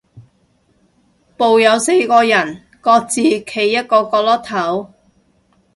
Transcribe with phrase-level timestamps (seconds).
[1.37, 4.91] 部有四個人，各自企一個角落頭